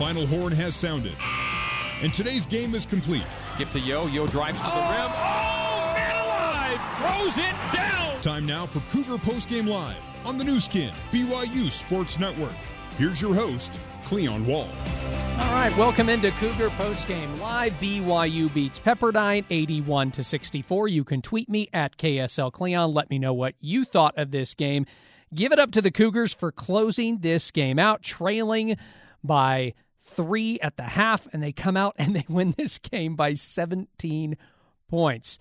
[0.00, 1.12] final horn has sounded.
[2.02, 3.26] And today's game is complete.
[3.58, 4.06] Give to Yo.
[4.06, 5.12] Yo drives to the oh, rim.
[5.14, 6.80] Oh, man alive!
[6.96, 8.22] Throws it down!
[8.22, 12.54] Time now for Cougar Postgame Live on the Nu Skin, BYU Sports Network.
[12.96, 13.72] Here's your host,
[14.04, 14.70] Cleon Wall.
[15.38, 17.74] All right, welcome into Cougar Postgame Live.
[17.74, 20.88] BYU beats Pepperdine 81 to 64.
[20.88, 22.94] You can tweet me at KSL Cleon.
[22.94, 24.86] Let me know what you thought of this game.
[25.34, 28.78] Give it up to the Cougars for closing this game out, trailing
[29.22, 29.74] by
[30.10, 34.36] three at the half, and they come out and they win this game by 17
[34.88, 35.38] points.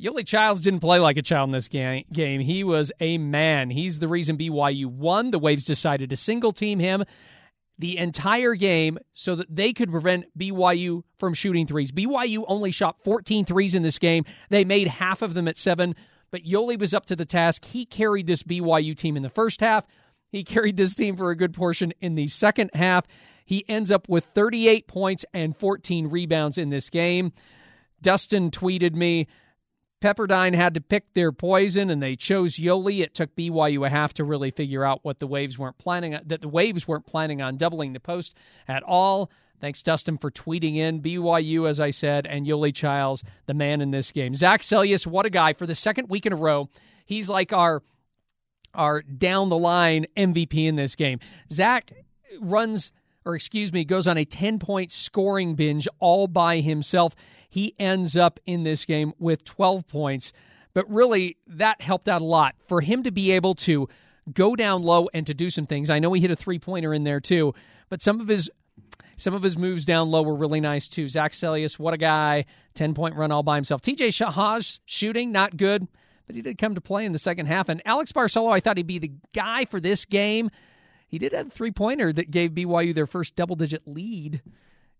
[0.00, 2.04] Yoeli Childs didn't play like a child in this game.
[2.40, 3.68] He was a man.
[3.68, 5.32] He's the reason BYU won.
[5.32, 7.04] The Waves decided to single team him
[7.78, 11.92] the entire game so that they could prevent BYU from shooting threes.
[11.92, 14.24] BYU only shot 14 threes in this game.
[14.50, 15.94] They made half of them at seven,
[16.30, 17.64] but Yoli was up to the task.
[17.64, 19.84] He carried this BYU team in the first half.
[20.30, 23.06] He carried this team for a good portion in the second half.
[23.48, 27.32] He ends up with 38 points and 14 rebounds in this game.
[28.02, 29.26] Dustin tweeted me,
[30.02, 33.00] Pepperdine had to pick their poison and they chose Yoeli.
[33.00, 36.24] It took BYU a half to really figure out what the Waves weren't planning on,
[36.26, 38.34] that the Waves weren't planning on doubling the post
[38.68, 39.30] at all.
[39.62, 41.00] Thanks, Dustin, for tweeting in.
[41.00, 44.34] BYU, as I said, and Yoeli Childs, the man in this game.
[44.34, 45.54] Zac Seljaas, what a guy.
[45.54, 46.68] For the second week in a row,
[47.06, 47.82] he's like our
[48.74, 51.18] our down the line MVP in this game.
[51.50, 51.92] Zac
[52.42, 52.92] runs
[53.28, 57.14] or excuse me, goes on a 10 point scoring binge all by himself.
[57.50, 60.32] He ends up in this game with 12 points.
[60.72, 63.86] But really, that helped out a lot for him to be able to
[64.32, 65.90] go down low and to do some things.
[65.90, 67.54] I know he hit a three pointer in there too,
[67.90, 68.50] but some of his
[69.16, 71.06] some of his moves down low were really nice too.
[71.08, 72.46] Zac Seljaas, what a guy!
[72.74, 73.82] Ten point run all by himself.
[73.82, 75.86] TJ Haws shooting not good,
[76.26, 77.68] but he did come to play in the second half.
[77.68, 80.50] And Alex Barcelo, I thought he'd be the guy for this game
[81.08, 84.42] he did have a three pointer that gave BYU their first double digit lead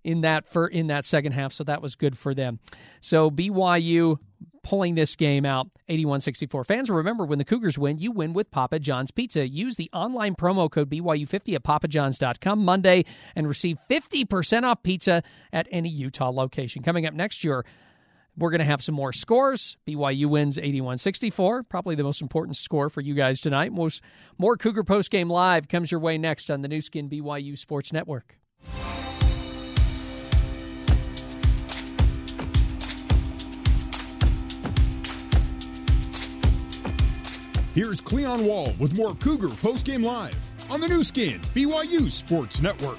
[0.05, 2.59] in that for in that second half, so that was good for them.
[3.01, 4.19] So BYU
[4.63, 6.67] pulling this game out 81-64.
[6.67, 9.49] Fans remember when the Cougars win, you win with Papa John's Pizza.
[9.49, 13.05] Use the online promo code BYU50 at papajohns.com Monday
[13.35, 16.83] and receive 50% off pizza at any Utah location.
[16.83, 17.65] Coming up next year,
[18.39, 19.77] we're going to have some more scores.
[19.87, 21.65] BYU wins 81 64.
[21.65, 23.73] Probably the most important score for you guys tonight.
[23.73, 24.03] Most,
[24.39, 27.93] more Cougar Post Game Live comes your way next on the Nu Skin BYU Sports
[27.93, 28.37] Network.
[37.75, 40.35] Here's Cleon Wall with more Cougar Post Game Live
[40.71, 42.99] on the Nu Skin BYU Sports Network.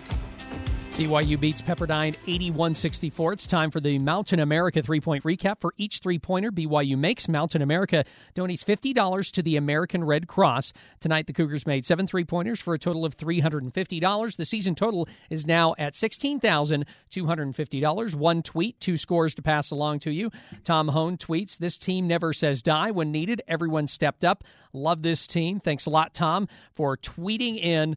[1.00, 3.32] BYU beats Pepperdine 81 64.
[3.32, 5.62] It's time for the Mountain America three point recap.
[5.62, 8.04] For each three pointer BYU makes, Mountain America
[8.36, 10.74] donates $50 to the American Red Cross.
[11.00, 14.36] Tonight, the Cougars made seven three pointers for a total of $350.
[14.36, 18.16] The season total is now at $16,250.
[18.16, 20.32] One tweet, two scores to pass along to you.
[20.66, 22.92] Tom Hone tweets This team never says die.
[22.92, 24.44] When needed, everyone stepped up.
[24.74, 25.62] Love this team.
[25.62, 27.96] Thanks a lot, Tom, for tweeting in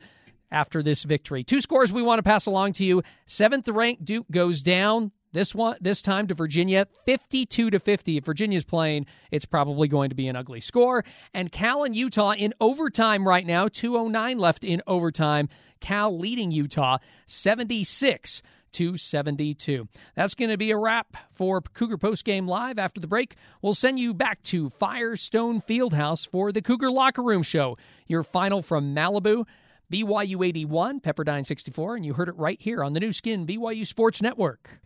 [0.52, 1.42] after this victory.
[1.42, 3.02] Two scores we want to pass along to you.
[3.26, 8.24] Seventh ranked Duke goes down this one this time to Virginia 52 to 50 if
[8.24, 12.52] Virginia's playing it's probably going to be an ugly score and Cal and Utah in
[12.60, 15.48] overtime right now 209 left in overtime
[15.80, 18.42] Cal leading Utah 76
[18.72, 19.86] to 72.
[20.14, 22.78] That's going to be a wrap for Cougar Post Game Live.
[22.78, 27.42] After the break, we'll send you back to Firestone Fieldhouse for the Cougar Locker Room
[27.42, 27.76] Show.
[28.06, 29.44] Your final from Malibu
[29.92, 33.86] BYU 81, Pepperdine 64, and you heard it right here on the Nu Skin BYU
[33.86, 34.81] Sports Network.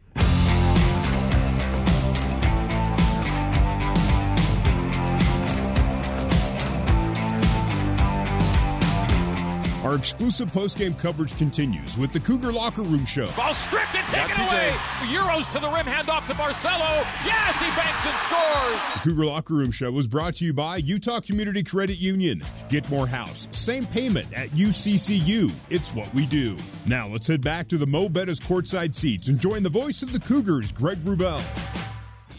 [9.87, 13.31] Our exclusive post-game coverage continues with the Cougar Locker Room Show.
[13.37, 14.75] Ball stripped and taken away.
[15.03, 17.07] Euros to the rim, hand off to Barcelo.
[17.25, 18.94] Yes, he banks and scores.
[18.94, 22.43] The Cougar Locker Room Show was brought to you by Utah Community Credit Union.
[22.69, 25.53] Get more house, same payment at UCCU.
[25.71, 26.56] It's what we do.
[26.87, 30.12] Now let's head back to the Mo Betta's courtside seats and join the voice of
[30.12, 31.41] the Cougars, Greg Wrubell.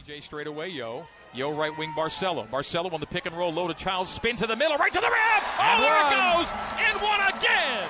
[0.05, 1.05] DJ straight away, yo.
[1.33, 2.47] Yo, right wing Barcelo.
[2.49, 4.99] Barcelo on the pick and roll, low to Childs, spin to the middle, right to
[4.99, 5.43] the rim.
[5.59, 7.87] Oh, there it goes, and one again.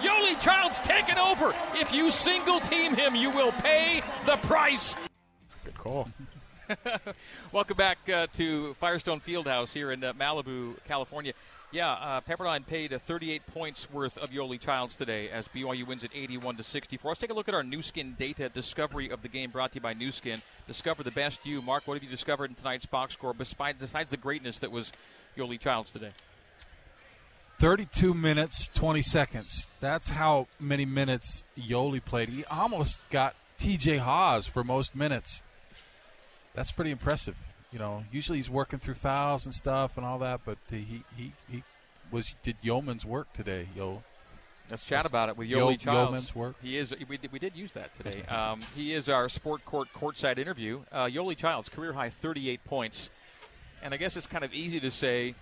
[0.00, 1.54] Yoli Childs taking over.
[1.74, 4.94] If you single team him, you will pay the price.
[5.64, 6.08] Good call.
[7.52, 11.32] Welcome back uh, to Firestone Fieldhouse here in uh, Malibu, California.
[11.70, 16.02] Yeah, uh, Pepperdine paid uh, 38 points worth of Yoli Childs today as BYU wins
[16.02, 17.10] at 81 to 64.
[17.10, 19.74] Let's take a look at our Nu Skin data discovery of the game brought to
[19.74, 20.40] you by Nu Skin.
[20.66, 21.60] Discover the best you.
[21.60, 24.92] Mark, what have you discovered in tonight's box score besides, besides the greatness that was
[25.36, 26.12] Yoli Childs today?
[27.58, 29.68] 32 minutes, 20 seconds.
[29.80, 32.30] That's how many minutes Yoli played.
[32.30, 35.42] He almost got TJ Haws for most minutes.
[36.54, 37.36] That's pretty impressive.
[37.72, 41.32] You know, usually he's working through fouls and stuff and all that, but he he,
[41.50, 41.62] he
[42.10, 44.02] was did yeoman's work today, yo.
[44.70, 45.84] Let's chat about it with Yoeli Childs.
[45.84, 46.56] Yeoman's work.
[46.62, 46.94] He is.
[47.08, 48.22] We did, we did use that today.
[48.28, 50.80] Um, he is our sport court courtside interview.
[50.92, 53.10] Uh, Yoeli Childs, career high 38 points,
[53.82, 55.34] and I guess it's kind of easy to say,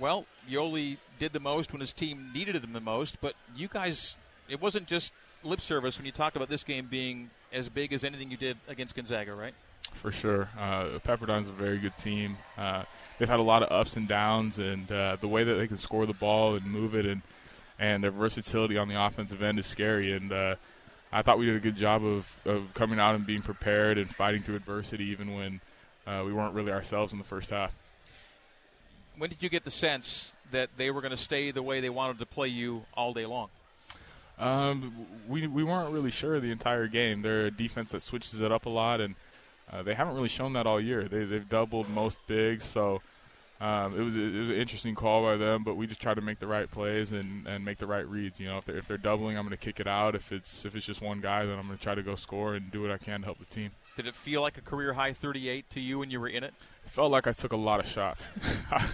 [0.00, 4.16] well, Yoli did the most when his team needed him the most, but you guys,
[4.48, 5.12] it wasn't just
[5.44, 8.56] lip service when you talked about this game being as big as anything you did
[8.68, 9.54] against Gonzaga, right?
[9.94, 10.48] For sure.
[10.58, 12.36] Uh, Pepperdine's a very good team.
[12.58, 12.84] Uh,
[13.18, 15.78] they've had a lot of ups and downs, and uh, the way that they can
[15.78, 17.22] score the ball and move it, and
[17.78, 20.12] and their versatility on the offensive end is scary.
[20.12, 20.56] And uh,
[21.12, 24.12] I thought we did a good job of, of coming out and being prepared and
[24.14, 25.60] fighting through adversity, even when
[26.06, 27.74] uh, we weren't really ourselves in the first half.
[29.16, 31.90] When did you get the sense that they were going to stay the way they
[31.90, 33.48] wanted to play you all day long?
[34.38, 37.22] Um, we we weren't really sure the entire game.
[37.22, 39.14] They're a defense that switches it up a lot, and
[39.70, 41.08] uh, they haven't really shown that all year.
[41.08, 43.02] They they've doubled most bigs, so
[43.60, 45.62] um, it was it was an interesting call by them.
[45.62, 48.40] But we just try to make the right plays and, and make the right reads.
[48.40, 50.14] You know, if they're if they're doubling, I'm going to kick it out.
[50.14, 52.54] If it's if it's just one guy, then I'm going to try to go score
[52.54, 53.70] and do what I can to help the team.
[53.96, 56.54] Did it feel like a career high 38 to you when you were in it?
[56.84, 58.26] It felt like I took a lot of shots.
[58.72, 58.86] I,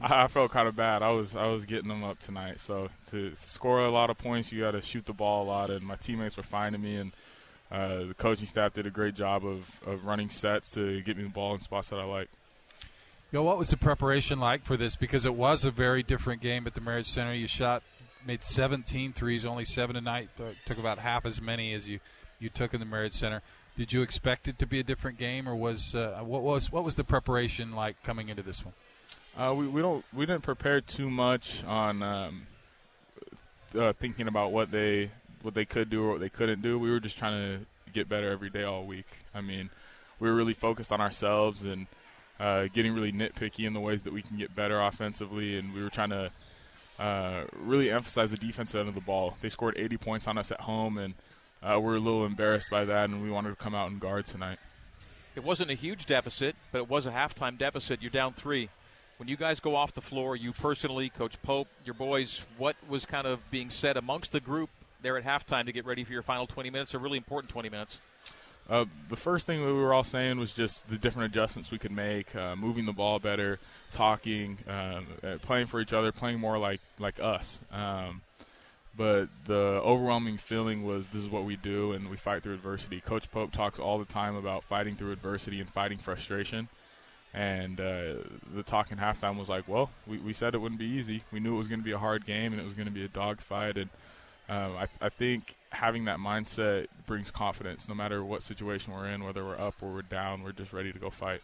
[0.00, 1.02] I, felt kind of bad.
[1.02, 2.60] I was I was getting them up tonight.
[2.60, 5.46] So to, to score a lot of points, you got to shoot the ball a
[5.46, 5.70] lot.
[5.70, 7.12] And my teammates were finding me, and
[7.70, 11.22] uh, the coaching staff did a great job of, of running sets to get me
[11.22, 12.28] the ball in spots that I like.
[13.32, 14.96] Yo, what was the preparation like for this?
[14.96, 17.32] Because it was a very different game at the Marriott Center.
[17.32, 17.84] You shot,
[18.26, 20.30] made 17 threes, only seven tonight.
[20.66, 22.00] Took about half as many as you,
[22.40, 23.40] you took in the Marriott Center.
[23.76, 26.84] Did you expect it to be a different game, or was uh, what was what
[26.84, 28.74] was the preparation like coming into this one?
[29.38, 32.46] Uh, we, we don't we didn't prepare too much on um,
[33.78, 35.10] uh, thinking about what they
[35.42, 36.78] what they could do or what they couldn't do.
[36.78, 39.06] We were just trying to get better every day all week.
[39.34, 39.70] I mean,
[40.18, 41.86] we were really focused on ourselves and
[42.38, 45.82] uh, getting really nitpicky in the ways that we can get better offensively, and we
[45.82, 46.30] were trying to
[46.98, 49.36] uh, really emphasize the defensive end of the ball.
[49.40, 51.14] They scored 80 points on us at home, and
[51.62, 54.26] uh, we're a little embarrassed by that, and we wanted to come out and guard
[54.26, 54.58] tonight.
[55.36, 58.02] It wasn't a huge deficit, but it was a halftime deficit.
[58.02, 58.68] You're down three.
[59.18, 63.04] When you guys go off the floor, you personally, Coach Pope, your boys, what was
[63.04, 64.70] kind of being said amongst the group
[65.02, 67.68] there at halftime to get ready for your final 20 minutes, a really important 20
[67.68, 67.98] minutes?
[68.68, 71.90] Uh, the first thing we were all saying was just the different adjustments we could
[71.90, 73.58] make, uh, moving the ball better,
[73.90, 77.60] talking, um, uh, playing for each other, playing more like like us.
[77.72, 78.20] Um,
[78.96, 83.00] but the overwhelming feeling was this is what we do and we fight through adversity.
[83.00, 86.68] Coach Pope talks all the time about fighting through adversity and fighting frustration.
[87.32, 88.14] And uh,
[88.54, 91.22] the talk in halftime was like, well, we, we said it wouldn't be easy.
[91.32, 92.92] We knew it was going to be a hard game and it was going to
[92.92, 93.76] be a dogfight.
[93.76, 93.88] And
[94.50, 99.22] um, I, I think having that mindset brings confidence no matter what situation we're in,
[99.22, 101.40] whether we're up or we're down, we're just ready to go fight.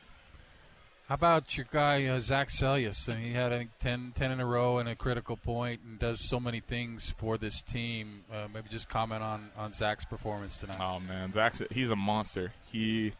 [1.08, 3.06] How about your guy uh, Zac Seljaas?
[3.06, 6.00] And he had I think 10, 10 in a row and a critical point, and
[6.00, 8.24] does so many things for this team.
[8.32, 10.80] Uh, maybe just comment on on Zac's performance tonight.
[10.80, 12.54] Oh man, Zac's he's a monster.
[12.72, 13.12] He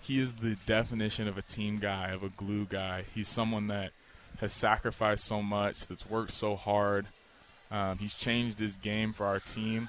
[0.00, 3.06] he is the definition of a team guy, of a glue guy.
[3.12, 3.90] He's someone that
[4.38, 7.06] has sacrificed so much, that's worked so hard.
[7.70, 9.88] Um, he's changed his game for our team,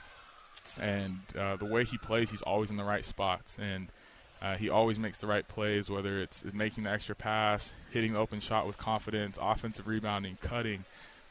[0.80, 3.88] and uh, the way he plays, he's always in the right spots and
[4.42, 8.14] uh, he always makes the right plays, whether it's, it's, making the extra pass, hitting
[8.14, 10.84] the open shot with confidence, offensive rebounding, cutting.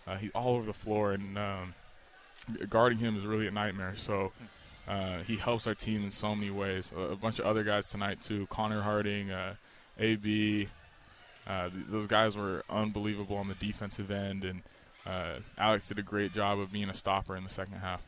[0.07, 1.75] Uh, he's all over the floor, and um,
[2.69, 3.95] guarding him is really a nightmare.
[3.97, 4.31] So
[4.87, 6.93] uh, he helps our team in so many ways.
[6.97, 8.47] A, bunch of other guys tonight too.
[8.49, 9.55] Connor Harding, uh,
[9.99, 10.69] AB.
[11.49, 14.63] Uh, th- those guys were unbelievable on the defensive end, and
[15.07, 18.03] uh, Alex did a great job of being a stopper in the second half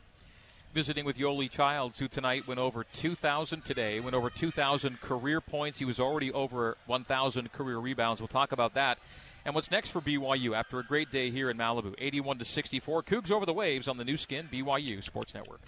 [0.73, 5.79] visiting with Yoli Childs, who tonight went over 2,000 today, went over 2,000 career points.
[5.79, 8.19] He was already over 1,000 career rebounds.
[8.19, 8.97] We'll talk about that.
[9.45, 11.93] And what's next for BYU after a great day here in Malibu?
[11.97, 13.03] 81 to 64.
[13.03, 15.61] Cougs over the waves on the Nu Skin BYU Sports Network.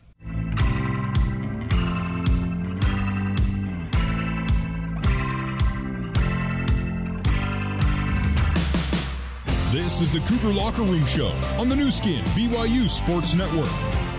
[9.86, 13.70] This is the Cougar Locker Room Show on the Nu Skin BYU Sports Network.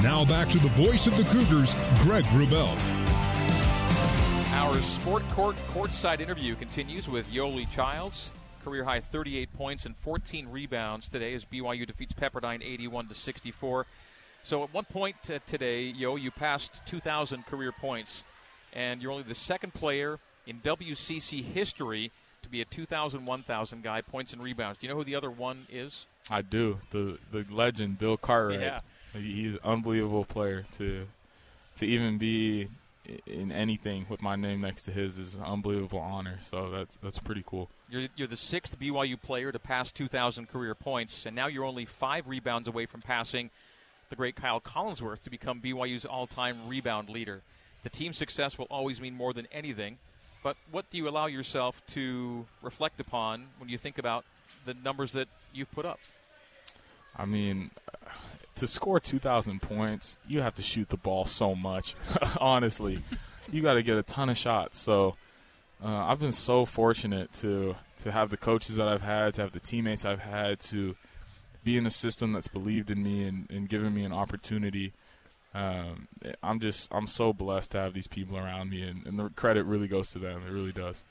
[0.00, 2.70] Now back to the voice of the Cougars, Greg Wrubell.
[4.52, 8.32] Our Sport Court courtside interview continues with Yoli Childs.
[8.62, 13.86] Career high 38 points and 14 rebounds today as BYU defeats Pepperdine 81 to 64.
[14.44, 18.22] So at one point uh, today, Yo, you passed 2,000 career points,
[18.72, 22.12] and you're only the second player in WCC history
[22.46, 24.78] to be a 2,000, 1,000 guy, points and rebounds.
[24.78, 26.06] Do you know who the other one is?
[26.30, 26.80] I do.
[26.90, 28.60] The the legend Bill Cartwright.
[28.60, 28.80] Yeah.
[29.12, 31.06] He's an unbelievable player to
[31.76, 32.68] to even be
[33.26, 36.38] in anything with my name next to his is an unbelievable honor.
[36.40, 37.68] So that's that's pretty cool.
[37.88, 41.84] You're, you're the sixth BYU player to pass 2,000 career points, and now you're only
[41.84, 43.50] five rebounds away from passing
[44.08, 47.42] the great Kyle Collinsworth to become BYU's all-time rebound leader.
[47.82, 49.98] The team's success will always mean more than anything,
[50.46, 54.24] but what do you allow yourself to reflect upon when you think about
[54.64, 55.98] the numbers that you've put up?
[57.16, 57.72] I mean,
[58.54, 61.96] to score 2,000 points, you have to shoot the ball so much.
[62.40, 63.02] Honestly,
[63.50, 64.78] you got to get a ton of shots.
[64.78, 65.16] So
[65.84, 69.50] uh, I've been so fortunate to to have the coaches that I've had, to have
[69.50, 70.94] the teammates I've had, to
[71.64, 74.92] be in a system that's believed in me and, and given me an opportunity.
[75.54, 76.08] Um,
[76.42, 79.64] I'm just I'm so blessed to have these people around me, and, and the credit
[79.64, 80.42] really goes to them.
[80.46, 81.02] It really does.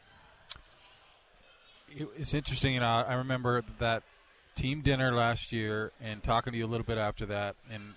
[2.17, 3.05] It's interesting, you know.
[3.07, 4.03] I remember that
[4.55, 7.93] team dinner last year and talking to you a little bit after that and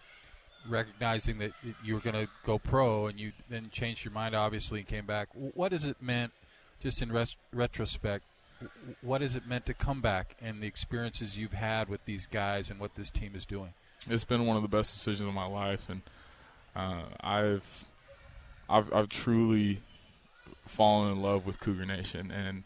[0.69, 1.53] recognizing that
[1.85, 5.07] you were going to go pro and you then changed your mind obviously and came
[5.07, 6.33] back what has it meant
[6.83, 8.25] just in res- retrospect
[9.01, 12.71] what has it meant to come back and the experiences you've had with these guys
[12.71, 13.73] and what this team is doing
[14.11, 16.03] it's been one of the best decisions of my life and
[16.79, 17.85] uh, I've,
[18.69, 19.81] I've I've truly
[20.67, 22.65] fallen in love with Cougar Nation and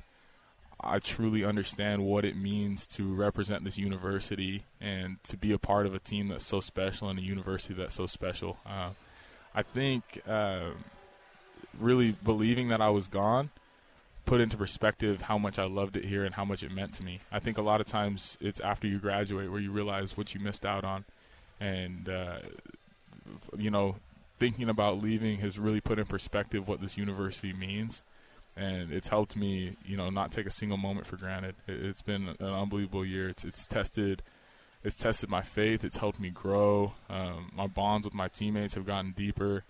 [0.85, 5.87] I truly understand what it means to represent this university and to be a part
[5.87, 8.59] of a team that's so special and a university that's so special.
[8.67, 8.91] Uh,
[9.55, 10.71] I think uh,
[11.79, 13.51] really believing that I was gone
[14.25, 17.03] put into perspective how much I loved it here and how much it meant to
[17.03, 17.21] me.
[17.31, 20.41] I think a lot of times it's after you graduate where you realize what you
[20.41, 21.05] missed out on,
[21.61, 22.39] and uh,
[23.57, 23.97] you know,
[24.39, 28.03] thinking about leaving has really put in perspective what this university means
[28.57, 31.55] and it's helped me, you know, not take a single moment for granted.
[31.67, 33.29] It, has been an unbelievable year.
[33.29, 34.23] It's it's tested,
[34.85, 35.85] it's tested my faith.
[35.85, 36.93] It's helped me grow.
[37.09, 39.65] Um, my bonds with my teammates have gotten deeper.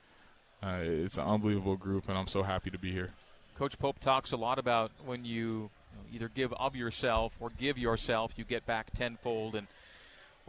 [0.63, 3.11] Uh, it's an unbelievable group, and I'm so happy to be here.
[3.57, 5.71] Coach Pope talks a lot about when you
[6.13, 9.67] either give of yourself or give yourself, you get back tenfold, and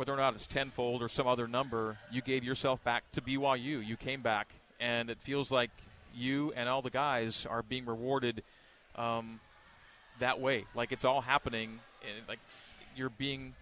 [0.03, 3.85] whether or not it's tenfold or some other number, you gave yourself back to BYU.
[3.87, 5.69] You came back, and it feels like
[6.13, 8.43] you and all the guys are being rewarded
[8.97, 9.39] um,
[10.19, 10.65] that way.
[10.75, 12.39] Like it's all happening, and like
[12.97, 13.53] you're being.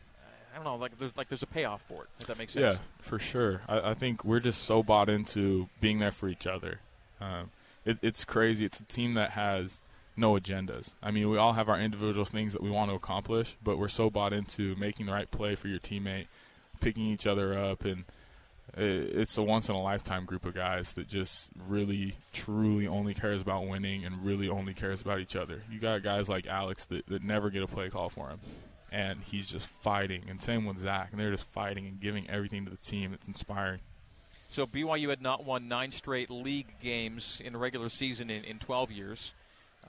[0.52, 2.10] I don't know, like there's like there's a payoff for it.
[2.22, 2.74] If that makes sense.
[2.74, 3.62] Yeah, for sure.
[3.70, 6.80] I, I think we're just so bought into being there for each other.
[7.22, 7.52] Um,
[7.86, 8.66] it, it's crazy.
[8.66, 9.80] It's a team that has
[10.22, 10.94] no agendas.
[11.04, 13.90] I mean, we all have our individual things that we want to accomplish, but we're
[13.90, 16.28] so bought into making the right play for your teammate,
[16.80, 18.06] picking each other up, and
[18.78, 23.42] it's a once in a lifetime group of guys that just really, truly only cares
[23.42, 25.64] about winning and really only cares about each other.
[25.70, 28.40] You got guys like Alex that, that never get a play call for him,
[28.92, 30.24] and he's just fighting.
[30.30, 33.14] And same with Zac, and they're just fighting and giving everything to the team.
[33.14, 33.82] It's inspiring.
[34.50, 38.60] So BYU had not won nine straight league games in a regular season in, in
[38.60, 39.32] 12 years.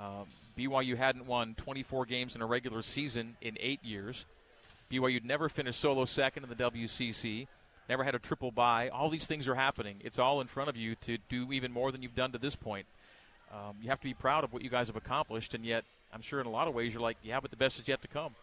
[0.03, 0.27] Um,
[0.59, 4.25] BYU hadn't won 24 games in a regular season in eight years.
[4.91, 7.47] BYU never finished solo second in the WCC
[7.89, 8.89] never had a triple bye.
[8.89, 9.97] All these things are happening.
[10.01, 12.57] It's all in front of you to do even more than you've done to this
[12.57, 12.87] point.
[13.53, 16.23] Um, you have to be proud of what you guys have accomplished, and yet I'm
[16.23, 18.09] sure in a lot of ways you're like, yeah, but the best is yet to
[18.09, 18.35] come.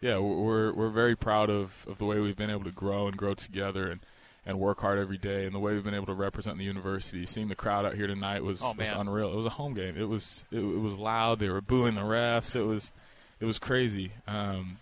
[0.00, 3.16] Yeah, we're we're very proud of, of the way we've been able to grow and
[3.16, 4.00] grow together and,
[4.46, 7.26] and work hard every day, and the way we've been able to represent the university.
[7.26, 9.32] Seeing the crowd out here tonight was, oh, was unreal.
[9.32, 9.96] It was a home game.
[9.98, 11.40] It was it, it, was loud.
[11.40, 12.54] They were booing the refs.
[12.54, 12.92] It was
[13.40, 14.12] it was crazy.
[14.26, 14.78] Um,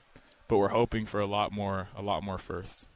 [0.47, 2.87] but we're hoping for a lot more a lot more first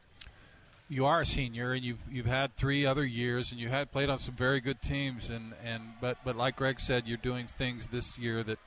[0.89, 4.09] you are a senior and you've you've had three other years and you had played
[4.09, 7.89] on some very good teams and, and but but like Greg said you're doing things
[7.89, 8.59] this year that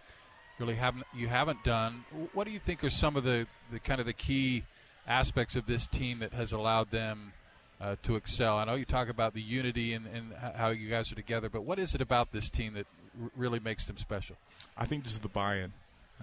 [0.59, 3.99] really haven't you haven't done what do you think are some of the, the kind
[3.99, 4.63] of the key
[5.07, 7.33] aspects of this team that has allowed them
[7.81, 11.11] uh, to excel I know you talk about the unity and, and how you guys
[11.11, 12.85] are together but what is it about this team that
[13.21, 14.35] r- really makes them special
[14.77, 15.73] I think just the buy-in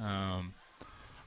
[0.00, 0.54] um,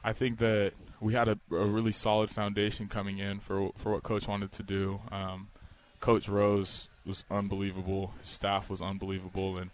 [0.04, 4.04] I think that we had a, a, really solid foundation coming in for for what
[4.04, 5.02] coach wanted to do.
[5.12, 5.50] Um,
[6.00, 8.14] coach Rose was unbelievable.
[8.20, 9.72] His staff was unbelievable, and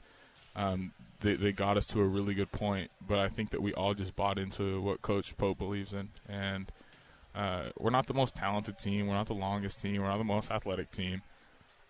[0.56, 2.92] um, they they got us to a really good point.
[3.06, 6.72] But I think that we all just bought into what Coach Pope believes in, and
[7.38, 9.08] uh, we're not the most talented team.
[9.08, 10.02] We're not the longest team.
[10.02, 11.22] We're not the most athletic team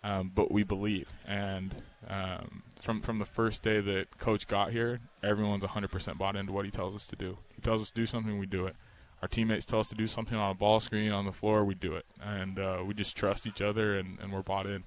[0.02, 1.12] um, but we believe.
[1.26, 1.74] And
[2.08, 6.64] um, from from the first day that Coach got here, everyone's 100% bought into what
[6.64, 7.38] he tells us to do.
[7.54, 8.76] He tells us to do something, we do it.
[9.20, 11.74] Our teammates tell us to do something on a ball screen on the floor, we
[11.74, 14.84] do it, and uh, we just trust each other, and, and we're bought in.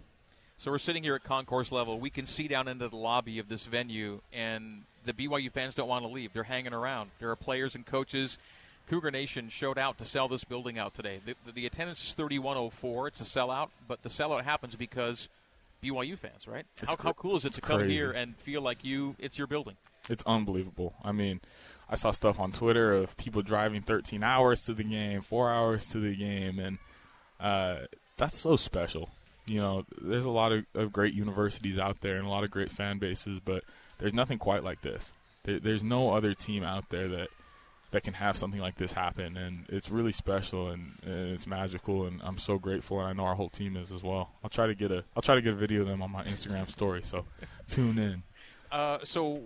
[0.56, 2.00] So we're sitting here at concourse level.
[2.00, 5.90] We can see down into the lobby of this venue, and the BYU fans don't
[5.90, 6.32] want to leave.
[6.32, 7.12] They're hanging around.
[7.20, 8.38] There are players and coaches.
[8.90, 11.20] Cougar Nation showed out to sell this building out today.
[11.26, 13.08] The, the, the attendance is 3104.
[13.08, 15.30] It's a sellout, but the sellout happens because
[15.84, 16.66] BYU fans, right?
[16.86, 17.96] How, how, cool is it to come crazy.
[17.96, 19.16] here and feel like you?
[19.20, 19.78] It's your building.
[20.10, 20.94] It's unbelievable.
[21.04, 21.42] I mean,
[21.90, 25.88] I saw stuff on Twitter of people driving 13 hours to the game, four hours
[25.88, 26.78] to the game, and
[27.40, 27.86] uh,
[28.18, 29.10] that's so special
[29.46, 32.52] you know, there's a lot of, of, great universities out there and a lot of
[32.52, 33.64] great fan bases, but
[33.98, 35.14] there's nothing quite like this.
[35.44, 37.30] There, there's no other team out there that
[37.92, 42.06] that can have something like this happen, and it's really special and, and, it's magical,
[42.06, 44.32] and I'm so grateful, and I know our whole team is as well.
[44.44, 46.24] I'll try to get a I'll try to get a video of them on my
[46.24, 47.26] Instagram story, so
[47.68, 48.24] tune in.
[48.72, 49.42] Uh, so,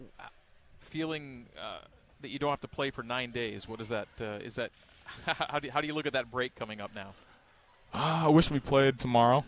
[0.80, 1.80] feeling uh,
[2.22, 4.08] that you don't have to play for nine days, what is that?
[4.22, 4.72] Uh, is that
[5.26, 7.14] how do you, how do you look at that break coming up now?
[7.94, 9.44] Ah, I wish we played tomorrow.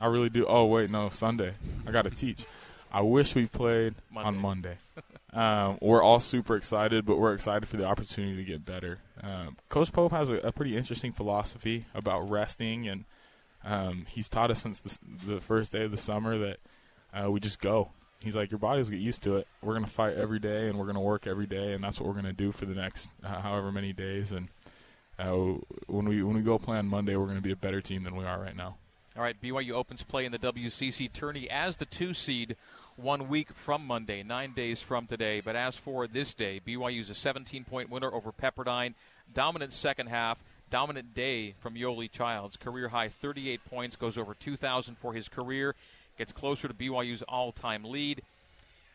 [0.00, 0.46] I really do.
[0.46, 1.54] Oh wait, no, Sunday.
[1.86, 2.44] I got to teach.
[2.92, 4.28] I wish we played Monday.
[4.28, 4.76] on Monday.
[5.36, 9.00] um, we're all super excited, but we're excited for the opportunity to get better.
[9.22, 13.04] Um, Coach Pope has a, a, pretty interesting philosophy about resting, and
[13.62, 14.98] um, he's taught us since the,
[15.34, 16.56] the, first day of the summer that
[17.12, 17.90] uh, we just go.
[18.24, 19.46] He's like, your bodies get used to it.
[19.60, 22.14] We're gonna fight every day, and we're gonna work every day, and that's what we're
[22.14, 24.32] gonna do for the next uh, however many days.
[24.32, 24.48] And
[25.18, 28.04] uh, when we when we go play on Monday, we're gonna be a better team
[28.04, 28.78] than we are right now.
[29.16, 32.54] All right, BYU opens play in the WCC tourney as the two seed
[32.96, 35.40] one week from Monday, nine days from today.
[35.40, 38.92] But as for this day, BYU's a 17 point winner over Pepperdine.
[39.32, 42.58] Dominant second half, dominant day from Yoeli Childs.
[42.58, 45.74] Career high 38 points, goes over 2,000 for his career,
[46.18, 48.20] gets closer to BYU's all time lead.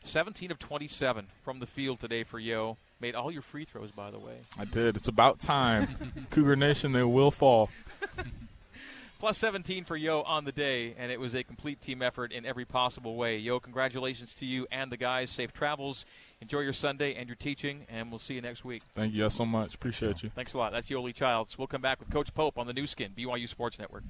[0.04, 2.78] 17 of 27 from the field today for Yo.
[3.00, 4.36] Made all your free throws, by the way.
[4.58, 4.96] I did.
[4.96, 5.88] It's about time.
[6.30, 7.72] Cougar Nation, they will fall.
[9.22, 12.44] Plus 17 for Yo on the day, and it was a complete team effort in
[12.44, 13.38] every possible way.
[13.38, 15.30] Yo, congratulations to you and the guys.
[15.30, 16.06] Safe travels.
[16.42, 18.82] Enjoy your Sunday and your teaching, and we'll see you next week.
[18.96, 19.76] Thank you guys so much.
[19.76, 20.32] Appreciate you.
[20.34, 20.72] Thanks a lot.
[20.72, 21.56] That's Yoeli Childs.
[21.56, 24.06] We'll come back with Coach Pope on the Nu Skin, BYU Sports Network.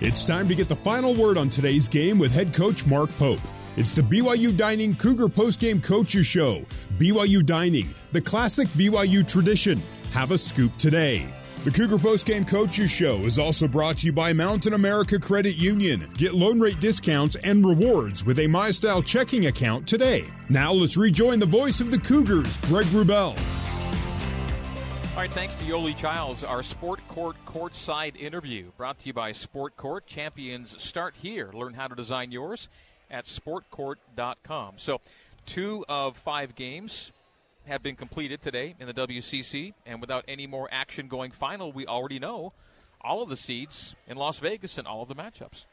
[0.00, 3.38] It's time to get the final word on today's game with head coach Mark Pope.
[3.76, 6.64] It's the BYU Dining Cougar Postgame Coaches Show.
[6.96, 9.82] BYU Dining, the classic BYU tradition.
[10.12, 11.26] Have a scoop today.
[11.64, 16.08] The Cougar Postgame Coaches Show is also brought to you by Mountain America Credit Union.
[16.16, 20.24] Get loan rate discounts and rewards with a MyStyle checking account today.
[20.48, 23.36] Now let's rejoin the voice of the Cougars, Greg Wrubell.
[25.14, 29.32] All right, thanks to Yoli Childs, our Sport Court courtside interview brought to you by
[29.32, 30.06] Sport Court.
[30.06, 31.50] Champions start here.
[31.52, 32.68] Learn how to design yours
[33.14, 34.74] at sportcourt.com.
[34.76, 35.00] So,
[35.46, 37.12] two of five games
[37.66, 41.86] have been completed today in the WCC, and without any more action going final, we
[41.86, 42.52] already know
[43.00, 45.64] all of the seeds in Las Vegas and all of the matchups.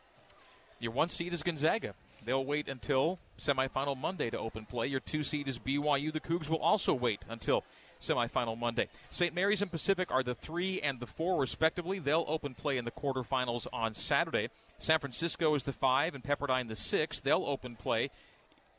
[0.80, 1.95] Your one seed is Gonzaga.
[2.23, 4.86] They'll wait until semifinal Monday to open play.
[4.86, 6.13] Your two seed is BYU.
[6.13, 7.63] The Cougs will also wait until
[8.01, 8.87] semifinal Monday.
[9.09, 9.33] St.
[9.33, 11.99] Mary's and Pacific are the three and the four, respectively.
[11.99, 14.49] They'll open play in the quarterfinals on Saturday.
[14.79, 17.19] San Francisco is the five and Pepperdine the six.
[17.19, 18.09] They'll open play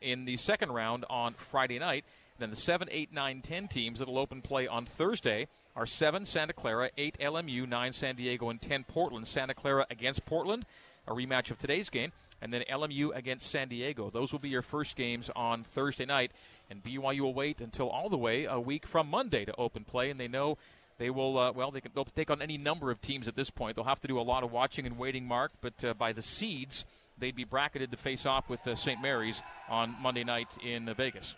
[0.01, 2.03] in the second round on Friday night.
[2.39, 6.53] Then the 7, 8, 9, 10 teams that'll open play on Thursday are 7 Santa
[6.53, 9.27] Clara, 8 LMU, 9 San Diego, and 10 Portland.
[9.27, 10.65] Santa Clara against Portland,
[11.07, 12.11] a rematch of today's game
[12.43, 14.09] and then LMU against San Diego.
[14.09, 16.31] Those will be your first games on Thursday night,
[16.69, 20.09] and BYU will wait until all the way a week from Monday to open play,
[20.09, 20.57] and they know
[20.97, 21.37] they will.
[21.37, 23.77] Uh, well, they can, they'll take on any number of teams at this point.
[23.77, 25.53] They'll have to do a lot of watching and waiting, Mark.
[25.61, 26.83] But uh, by the seeds,
[27.17, 29.01] they'd be bracketed to face off with uh, St.
[29.01, 31.37] Mary's on Monday night in uh, Vegas.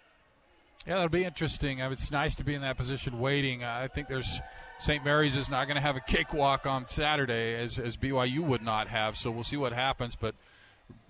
[0.87, 1.83] Yeah, that'll be interesting.
[1.83, 3.63] Uh, it's nice to be in that position waiting.
[3.63, 4.39] Uh, I think there's
[4.79, 5.05] St.
[5.05, 8.87] Mary's is not going to have a cakewalk on Saturday as, as BYU would not
[8.87, 9.15] have.
[9.17, 10.15] So we'll see what happens.
[10.15, 10.33] But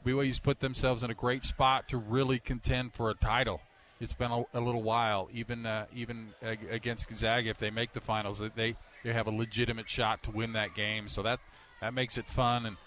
[0.05, 3.61] BYU's put themselves in a great spot to really contend for a title.
[3.99, 7.49] It's been a, a little while, even uh, even against Gonzaga.
[7.49, 11.07] If they make the finals, they they have a legitimate shot to win that game.
[11.07, 11.39] So that
[11.81, 12.77] that makes it fun, and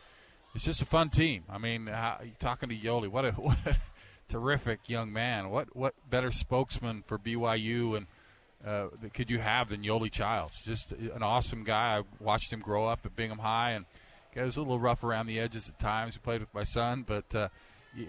[0.54, 1.44] it's just a fun team.
[1.48, 3.76] I mean, how, talking to Yoli, what a what a
[4.28, 5.48] terrific young man.
[5.48, 8.06] What what better spokesman for BYU and
[8.66, 10.60] uh, could you have than Yoli Childs?
[10.62, 11.98] Just an awesome guy.
[11.98, 13.86] I watched him grow up at Bingham High and
[14.36, 16.14] Was a little rough around the edges at times.
[16.14, 17.48] He played with my son, but uh,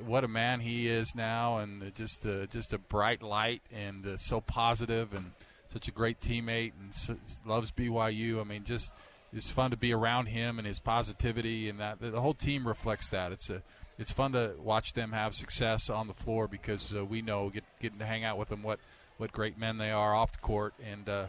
[0.06, 4.18] what a man he is now, and just uh, just a bright light and uh,
[4.18, 5.32] so positive and
[5.74, 8.40] such a great teammate and so, loves BYU.
[8.40, 8.92] I mean, just
[9.34, 13.10] it's fun to be around him and his positivity, and that the whole team reflects
[13.10, 13.32] that.
[13.32, 13.62] It's a
[13.98, 17.64] it's fun to watch them have success on the floor because uh, we know get,
[17.82, 18.80] getting to hang out with them what
[19.18, 20.74] what great men they are off the court.
[20.86, 21.26] And uh,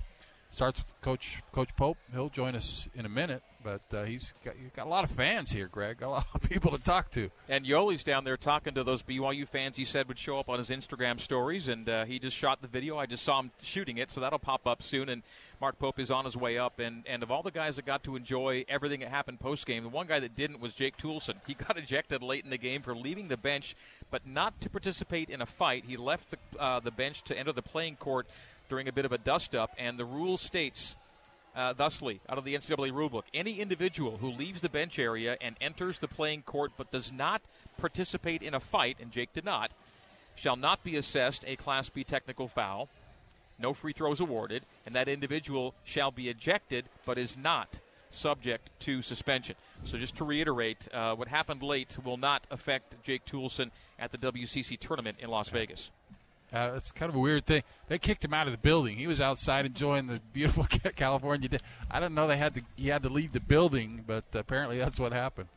[0.50, 1.98] starts with Coach Coach Pope.
[2.12, 5.10] He'll join us in a minute, but uh, he's, got, he's got a lot of
[5.10, 6.02] fans here, Greg.
[6.02, 7.30] A lot of people to talk to.
[7.48, 9.76] And Yoli's down there talking to those BYU fans.
[9.76, 12.68] He said would show up on his Instagram stories, and uh, he just shot the
[12.68, 12.98] video.
[12.98, 15.08] I just saw him shooting it, so that'll pop up soon.
[15.08, 15.22] And
[15.60, 16.78] Mark Pope is on his way up.
[16.78, 19.82] And, and of all the guys that got to enjoy everything that happened post game,
[19.82, 21.34] the one guy that didn't was Jake Toolson.
[21.50, 23.74] He got ejected late in the game for leaving the bench,
[24.08, 25.84] but not to participate in a fight.
[25.84, 28.28] He left the, uh, the bench to enter the playing court
[28.68, 30.94] during a bit of a dust up, and the rule states.
[31.54, 35.56] Uh, thusly, out of the NCAA rulebook, any individual who leaves the bench area and
[35.60, 37.42] enters the playing court but does not
[37.76, 39.72] participate in a fight, and Jake did not,
[40.36, 42.88] shall not be assessed a Class B technical foul,
[43.58, 49.02] no free throws awarded, and that individual shall be ejected but is not subject to
[49.02, 49.56] suspension.
[49.84, 54.18] So, just to reiterate, uh, what happened late will not affect Jake Toolson at the
[54.18, 55.90] WCC tournament in Las Vegas.
[56.52, 57.62] Uh, it's kind of a weird thing.
[57.88, 58.96] They kicked him out of the building.
[58.96, 60.64] He was outside enjoying the beautiful
[60.96, 61.58] California day.
[61.90, 64.98] I don't know they had to he had to leave the building, but apparently that's
[64.98, 65.48] what happened.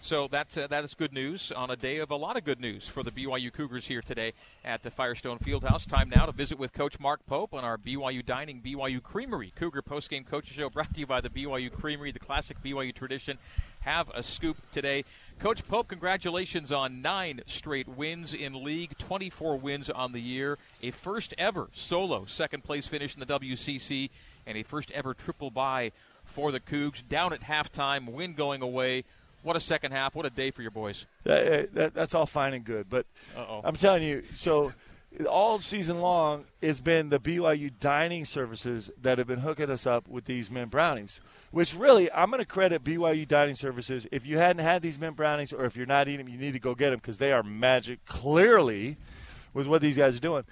[0.00, 2.60] So that's uh, that is good news on a day of a lot of good
[2.60, 4.32] news for the BYU Cougars here today
[4.64, 5.86] at the Firestone Fieldhouse.
[5.86, 9.82] Time now to visit with Coach Mark Pope on our BYU Dining BYU Creamery Cougar
[9.82, 13.38] postgame coaches show brought to you by the BYU Creamery, the classic BYU tradition.
[13.80, 15.04] Have a scoop today,
[15.40, 15.88] Coach Pope.
[15.88, 21.70] Congratulations on nine straight wins in league, 24 wins on the year, a first ever
[21.72, 24.10] solo second place finish in the WCC,
[24.46, 25.90] and a first ever triple bye
[26.24, 27.02] for the Cougs.
[27.06, 29.04] Down at halftime, win going away.
[29.42, 30.14] What a second half!
[30.14, 31.06] What a day for your boys.
[31.24, 33.62] That, eh, that, that's all fine and good, but Uh-oh.
[33.64, 34.72] I'm telling you, so
[35.28, 40.06] all season long, it's been the BYU dining services that have been hooking us up
[40.08, 41.20] with these mint brownies.
[41.50, 44.06] Which really, I'm going to credit BYU dining services.
[44.12, 46.52] If you hadn't had these mint brownies, or if you're not eating them, you need
[46.52, 48.04] to go get them because they are magic.
[48.04, 48.98] Clearly,
[49.54, 50.44] with what these guys are doing.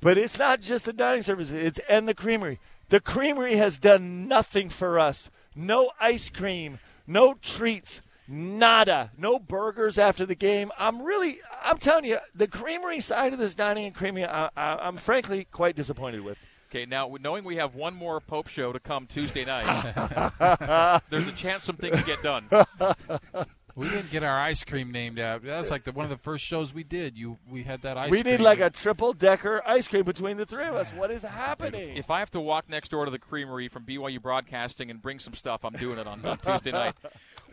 [0.00, 2.60] But it's not just the dining services; it's and the creamery.
[2.90, 5.30] The creamery has done nothing for us.
[5.56, 10.72] No ice cream, no treats, nada, no burgers after the game.
[10.78, 14.76] I'm really, I'm telling you, the creamery side of this dining and creamery, I, I,
[14.76, 16.38] I'm frankly quite disappointed with.
[16.70, 21.32] Okay, now knowing we have one more Pope show to come Tuesday night, there's a
[21.32, 22.48] chance some things get done.
[23.76, 25.42] We didn't get our ice cream named out.
[25.42, 27.18] That was like the, one of the first shows we did.
[27.18, 28.08] You we had that ice.
[28.08, 28.18] Cream.
[28.18, 28.36] We cream.
[28.36, 30.88] need like a triple decker ice cream between the three of us.
[30.90, 31.96] What is happening?
[31.96, 35.18] If I have to walk next door to the creamery from BYU Broadcasting and bring
[35.18, 36.94] some stuff, I'm doing it on, on Tuesday night.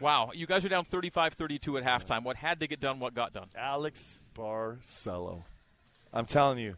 [0.02, 2.24] Wow, you guys are down 35-32 at halftime.
[2.24, 3.00] What had to get done?
[3.00, 3.50] What got done?
[3.56, 5.44] Alex Barcelo.
[6.12, 6.78] I'm telling you.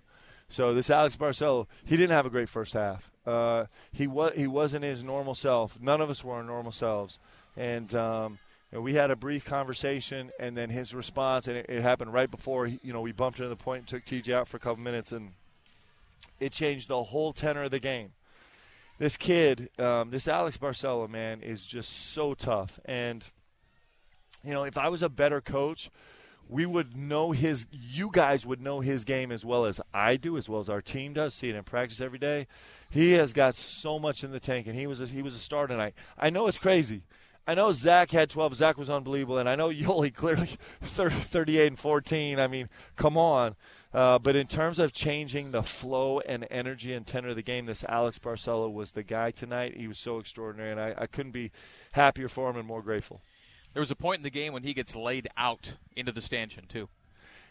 [0.50, 3.10] So this Alex Barcelo, he didn't have a great first half.
[3.26, 5.82] Uh, he was he wasn't his normal self.
[5.82, 7.18] None of us were our normal selves,
[7.56, 8.40] and um,
[8.74, 12.30] and we had a brief conversation, and then his response, and it, it happened right
[12.30, 14.60] before he, you know we bumped into the point and took TJ out for a
[14.60, 15.32] couple minutes, and
[16.42, 18.12] it changed the whole tenor of the game.
[19.00, 23.28] This kid, um, this Alex Barcelo, man, is just so tough, and
[24.44, 25.90] you know if I was a better coach
[26.50, 30.38] we would know his you guys would know his game as well as I do
[30.38, 31.34] as well as our team does.
[31.34, 32.48] See it in practice every day.
[32.90, 35.40] He has got so much in the tank and he was a, he was a
[35.40, 35.94] star tonight.
[36.18, 37.04] I know it's crazy.
[37.48, 40.50] I know Zac had 12 Zac was unbelievable and I know Yoeli clearly
[40.82, 43.56] 30, 38 and 14 I mean come on
[43.94, 47.66] uh, but in terms of changing the flow and energy and tenor of the game
[47.66, 51.32] this Alex Barcelo was the guy tonight he was so extraordinary and I, I couldn't
[51.32, 51.52] be
[51.92, 53.22] happier for him and more grateful
[53.74, 56.66] There was a point in the game when he gets laid out into the stanchion
[56.68, 56.90] too.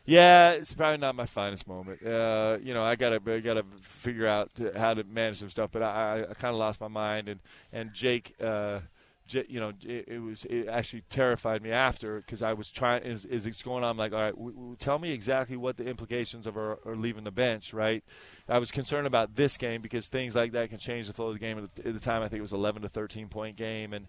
[0.05, 2.05] Yeah, it's probably not my finest moment.
[2.05, 5.71] Uh, you know, I gotta I gotta figure out how to manage some stuff.
[5.73, 7.41] But I, I kind of lost my mind, and
[7.73, 8.81] and Jake, uh,
[9.29, 13.25] you know, it, it was it actually terrified me after because I was trying Is
[13.25, 13.91] as it's going on.
[13.91, 17.25] I'm like, all right, w- w- tell me exactly what the implications of our leaving
[17.25, 17.73] the bench.
[17.73, 18.05] Right,
[18.49, 21.35] I was concerned about this game because things like that can change the flow of
[21.35, 21.59] the game.
[21.59, 24.07] At the, at the time, I think it was 11 to 13 point game, and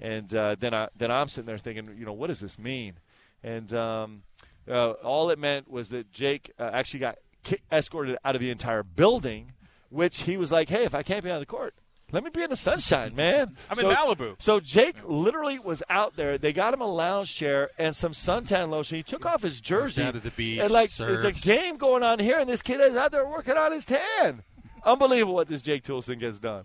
[0.00, 2.94] and uh, then I then I'm sitting there thinking, you know, what does this mean?
[3.42, 4.22] And um,
[4.68, 8.50] uh, all it meant was that Jake uh, actually got ki- escorted out of the
[8.50, 9.52] entire building,
[9.88, 11.74] which he was like, "Hey, if I can't be on the court,
[12.12, 14.34] let me be in the sunshine, man." I'm so, in Malibu.
[14.40, 16.38] So Jake literally was out there.
[16.38, 18.96] They got him a lounge chair and some suntan lotion.
[18.96, 20.02] He took off his jersey.
[20.02, 21.24] down to the beach, And like surfs.
[21.24, 23.84] it's a game going on here, and this kid is out there working on his
[23.84, 24.42] tan.
[24.84, 26.64] Unbelievable what this Jake Toolson gets done.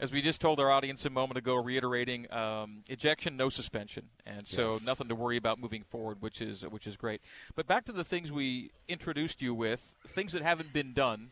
[0.00, 4.48] As we just told our audience a moment ago, reiterating um, ejection, no suspension, and
[4.48, 4.84] so Yes.
[4.86, 7.20] nothing to worry about moving forward, which is which is great.
[7.54, 11.30] But back to the things we introduced you with, things that haven't been done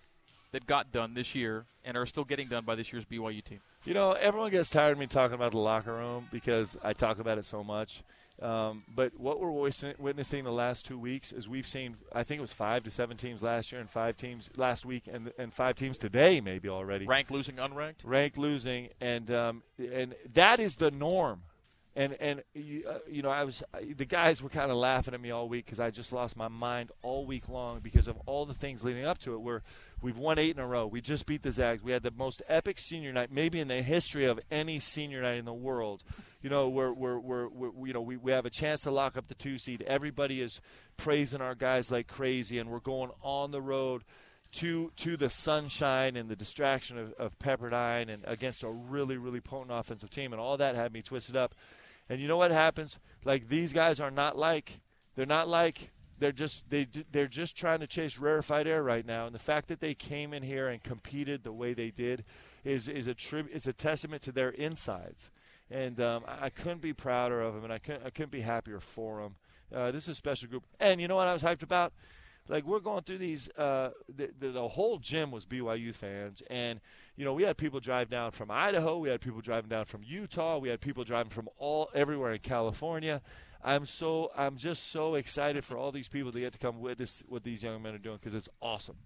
[0.53, 3.61] that got done this year and are still getting done by this year's BYU team?
[3.85, 7.19] You know, everyone gets tired of me talking about the locker room because I talk
[7.19, 8.03] about it so much.
[8.43, 12.43] Um, but what we're witnessing the last two weeks is we've seen, I think it
[12.43, 15.77] was five to seven teams last year and five teams last week and, and five
[15.77, 17.07] teams today maybe already.
[17.07, 17.97] Ranked losing, unranked?
[18.03, 18.89] Ranked losing.
[19.01, 21.43] And, um, and that is the norm
[21.97, 23.63] and and you, uh, you know I was
[23.97, 26.49] the guys were kind of laughing at me all week because I just lost my
[26.49, 29.41] mind all week long because of all the things leading up to it.
[29.41, 29.63] Where
[30.01, 32.43] we've won eight in a row, we just beat the Zags, we had the most
[32.49, 36.03] epic senior night, maybe in the history of any senior night in the world.
[36.43, 39.17] You know, we're we're, we're, we're you know we, we have a chance to lock
[39.17, 39.83] up the two seed.
[39.83, 40.61] Everybody is
[40.97, 44.05] praising our guys like crazy, and we're going on the road
[44.53, 49.41] to to the sunshine and the distraction of, of Pepperdine and against a really really
[49.41, 51.55] potent offensive team, and all that had me twisted up.
[52.11, 52.99] And you know what happens?
[53.25, 54.81] Like these guys are not like
[55.15, 59.27] they're not like they're just they they're just trying to chase rarefied air right now.
[59.27, 62.25] And the fact that they came in here and competed the way they did
[62.65, 65.31] is is a tri- is a testament to their insides.
[65.71, 68.81] And um, I couldn't be prouder of them, and I couldn't I couldn't be happier
[68.81, 69.37] for them.
[69.73, 70.65] Uh, this is a special group.
[70.81, 71.93] And you know what I was hyped about?
[72.51, 76.43] Like we're going through these uh, the, the, the whole gym was BYU fans.
[76.51, 76.81] And
[77.17, 78.99] you know we had people drive down from Idaho.
[78.99, 80.59] We had people driving down from Utah.
[80.59, 83.23] We had people driving from all everywhere in California.
[83.63, 87.23] I'm so I'm just so excited for all these people to get to come witness
[87.29, 88.97] what these young men are doing because it's awesome.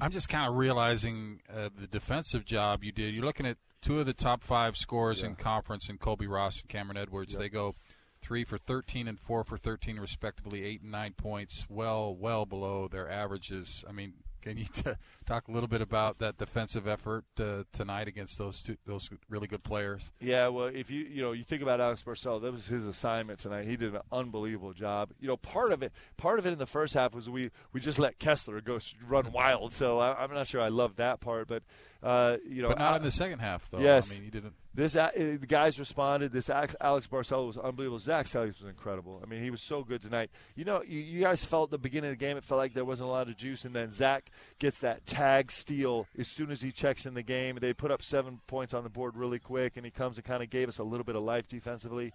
[0.00, 3.14] I'm just kind of realizing uh, the defensive job you did.
[3.14, 5.28] You're looking at two of the top five scores yeah.
[5.28, 7.32] in conference in Colbey Ross and Kameron Edwards.
[7.32, 7.40] Yep.
[7.40, 7.74] they go
[8.26, 12.88] three for 13 and four for 13, respectively, eight and nine points, well, well below
[12.88, 13.84] their averages.
[13.88, 14.92] I mean, can you t-
[15.24, 19.46] talk a little bit about that defensive effort uh, tonight against those two, those really
[19.46, 20.10] good players?
[20.20, 23.38] Yeah, well, if you you know you think about Alex Barcelo, that was his assignment
[23.38, 23.66] tonight.
[23.66, 25.10] He did an unbelievable job.
[25.20, 27.80] You know, part of it, part of it in the first half was we we
[27.80, 29.72] just let Kessler go run wild.
[29.72, 31.62] So I, am not sure I love that part, but
[32.06, 33.80] uh, you know, but not I, in the second half though.
[33.80, 34.54] Yes, I mean he didn't.
[34.74, 36.32] This uh, the guys responded.
[36.32, 37.98] This Alex Barcelo was unbelievable.
[37.98, 39.20] Zac Seljaas was incredible.
[39.22, 40.30] I mean, he was so good tonight.
[40.54, 42.36] You know, you, you guys felt the beginning of the game.
[42.36, 45.50] It felt like there wasn't a lot of juice, and then Zac gets that tag
[45.50, 47.58] steal as soon as he checks in the game.
[47.60, 50.42] They put up seven points on the board really quick, and he comes and kind
[50.42, 52.12] of gave us a little bit of life defensively.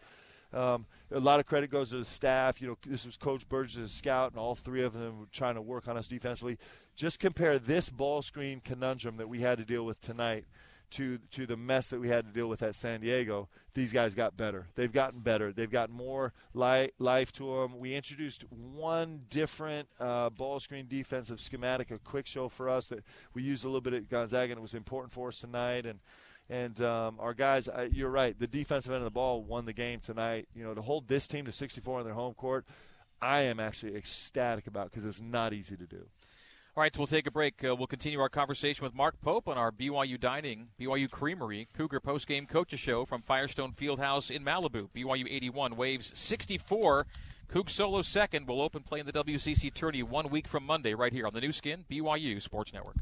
[0.53, 2.61] Um, a lot of credit goes to the staff.
[2.61, 5.55] You know, this was Coach Burgess' and scout, and all three of them were trying
[5.55, 6.57] to work on us defensively.
[6.95, 10.45] Just compare this ball screen conundrum that we had to deal with tonight
[10.91, 14.13] to to the mess that we had to deal with at San Diego, these guys
[14.13, 14.67] got better.
[14.75, 15.51] They've gotten better.
[15.51, 17.79] They've got more li- life to them.
[17.79, 23.03] We introduced one different uh, ball screen defensive schematic, a quick show for us that
[23.33, 25.85] we used a little bit at Gonzaga, and it was important for us tonight.
[25.85, 25.99] And
[26.49, 28.37] and um, our guys, you're right.
[28.37, 30.47] The defensive end of the ball won the game tonight.
[30.55, 32.65] You know, to hold this team to 64 on their home court,
[33.21, 36.07] I am actually ecstatic about because it's not easy to do.
[36.75, 37.61] All right, so we'll take a break.
[37.65, 41.99] Uh, we'll continue our conversation with Mark Pope on our BYU Dining, BYU Creamery, Cougar
[41.99, 44.89] postgame coaches show from Firestone Fieldhouse in Malibu.
[44.95, 47.05] BYU 81, Waves 64.
[47.53, 51.11] Coug Solo second will open play in the WCC tourney one week from Monday right
[51.11, 52.95] here on the Nu Skin, BYU Sports Network.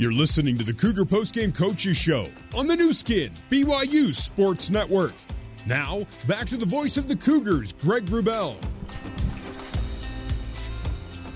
[0.00, 2.24] You're listening to the Cougar Postgame Coaches Show
[2.56, 5.12] on the Nu Skin, BYU Sports Network.
[5.66, 8.56] Now, back to the voice of the Cougars, Greg Wrubell.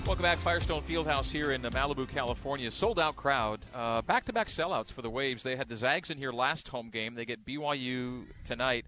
[0.07, 2.71] Welcome back, Firestone Fieldhouse here in Malibu, California.
[2.71, 3.59] Sold out crowd.
[4.07, 5.43] Back to back sellouts for the Waves.
[5.43, 7.13] They had the Zags in here last home game.
[7.13, 8.87] They get BYU tonight.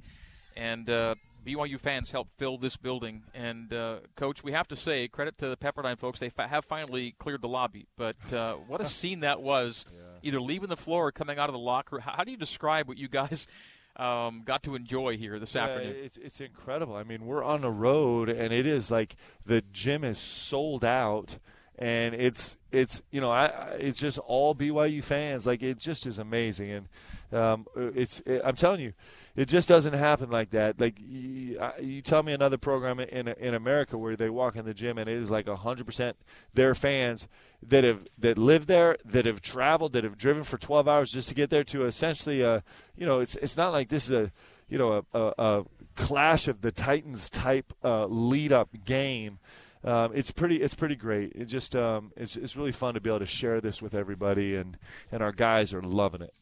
[0.56, 1.14] And uh,
[1.46, 3.24] BYU fans helped fill this building.
[3.34, 6.66] And, uh, Coach, we have to say, credit to the Pepperdine folks, they fa- have
[6.66, 7.88] finally cleared the lobby.
[7.98, 10.00] But uh, what a scene that was, yeah.
[10.24, 12.00] either leaving the floor or coming out of the locker.
[12.00, 13.48] How, how do you describe what you guys
[13.96, 15.96] um, got to enjoy here this yeah, afternoon?
[16.04, 16.96] It's, it's incredible.
[16.96, 21.38] I mean, we're on the road, and it is like the gym is sold out.
[21.80, 23.46] And it's it's you know I
[23.78, 26.88] it's just all BYU fans like it just is amazing and
[27.32, 28.94] um, it's it, I'm telling you
[29.38, 30.82] it just doesn't happen like that.
[30.82, 34.74] Like you, you tell me another program in in America where they walk in the
[34.74, 36.18] gym and it is like hundred percent
[36.56, 37.28] their fans
[37.62, 41.30] that have that live there, that have traveled, that have driven for twelve hours just
[41.30, 42.64] to get there to essentially a
[42.98, 44.32] you know it's it's not like this is a
[44.68, 49.38] you know a, a, a clash of the Titans type uh, lead up game.
[49.84, 51.34] Um, it's pretty it's pretty great.
[51.36, 54.56] It just um, it's it's really fun to be able to share this with everybody
[54.56, 54.80] and
[55.12, 56.34] and our guys are loving it.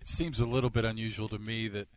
[0.00, 1.88] It seems a little bit unusual to me that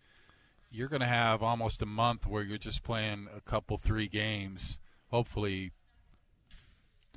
[0.72, 4.78] you're going to have almost a month where you're just playing a couple, three games,
[5.10, 5.72] hopefully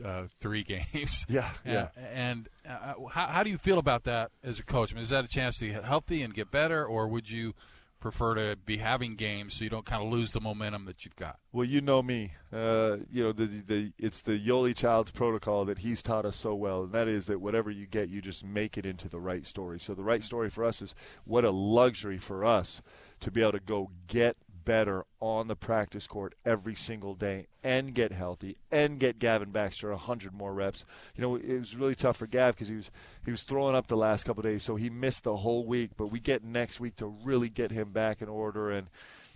[0.05, 0.63] uh, three
[0.93, 1.27] games.
[1.29, 1.89] Yeah, yeah.
[2.13, 4.93] And uh, how, how do you feel about that as a coach?
[4.93, 7.55] I mean, is that a chance to get healthy and get better, or would you
[8.03, 11.17] prefer to be having games so you don't kind of lose the momentum that you've
[11.17, 11.39] got.
[11.53, 12.33] Well, you know me.
[12.53, 16.55] Uh, you know the the it's the Yoli Childs protocol that he's taught us so
[16.55, 19.47] well, and that is that whatever you get, you just make it into the right
[19.47, 19.81] story.
[19.81, 22.83] So the right story for us is what a luxury for us
[23.23, 27.95] to be able to go get better on the practice court every single day and
[27.95, 30.85] get healthy and get Gavin Baxter 100 more reps.
[31.17, 32.91] You know, it was really tough for Gav because he was
[33.25, 35.93] he was throwing up the last couple days, so he missed the whole week.
[35.97, 38.89] But we get next week to really get him back in order and.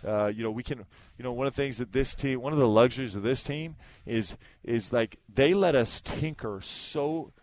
[0.05, 0.85] Uh, you know, we can.
[1.17, 3.41] You know, one of the things that this team, one of the luxuries of this
[3.41, 7.33] team is is like they let us tinker so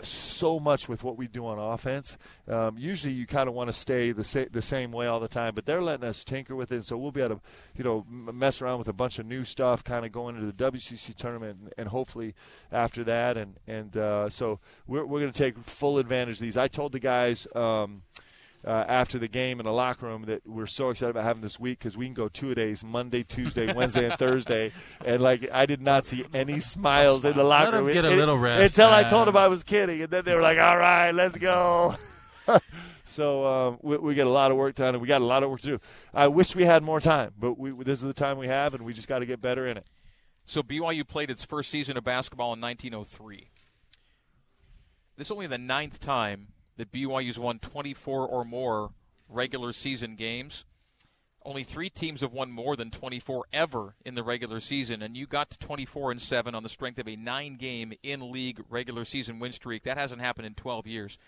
[0.00, 2.16] so much with what we do on offense.
[2.48, 5.28] Um, usually, you kind of want to stay the, sa- the same way all the
[5.28, 7.40] time, but they're letting us tinker with it, so we'll be able to,
[7.76, 10.70] you know, mess around with a bunch of new stuff, kind of going into the
[10.70, 12.34] WCC tournament, and, and hopefully
[12.70, 16.56] after that, and and uh, so we're we're going to take full advantage of these.
[16.56, 17.46] I told the guys.
[17.54, 18.02] Um,
[18.64, 21.58] uh, after the game in the locker room that we're so excited about having this
[21.58, 24.72] week because we can go two days Monday, Tuesday, Wednesday, and Thursday.
[25.04, 27.86] And like I did not see any smiles in the locker room.
[27.86, 29.04] Let get it, a little rest until man.
[29.04, 31.96] I told them I was kidding, and then they were like, "All right, let's go."
[33.04, 35.42] so um, we, we get a lot of work done, and we got a lot
[35.42, 35.80] of work to do.
[36.14, 38.84] I wish we had more time, but we, this is the time we have, and
[38.84, 39.86] we just got to get better in it.
[40.44, 43.48] So BYU played its first season of basketball in 1903.
[45.16, 48.90] This is only the ninth time that BYU's won 24 or more
[49.28, 50.64] regular season games.
[51.44, 55.26] Only three teams have won more than 24 ever in the regular season, and you
[55.26, 59.52] got to 24 and seven on the strength of a nine-game in-league regular season win
[59.52, 59.82] streak.
[59.82, 61.18] That hasn't happened in 12 years.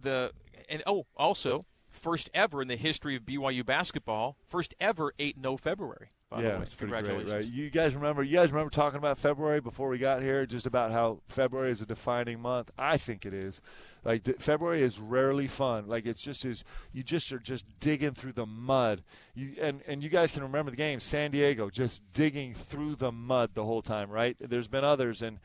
[0.00, 0.32] The
[0.68, 5.56] and oh, also first ever in the history of BYU basketball, first ever 8 0
[5.56, 6.08] February.
[6.30, 6.62] By yeah, the way.
[6.62, 7.44] it's pretty great, Congratulations.
[7.46, 7.52] right?
[7.52, 8.22] You guys remember?
[8.22, 10.46] You guys remember talking about February before we got here?
[10.46, 12.70] Just about how February is a defining month.
[12.78, 13.60] I think it is.
[14.04, 15.88] Like th- February is rarely fun.
[15.88, 16.62] Like it's just is
[16.92, 19.02] you just are just digging through the mud.
[19.34, 23.10] You and and you guys can remember the game San Diego just digging through the
[23.10, 24.36] mud the whole time, right?
[24.38, 25.40] There's been others and.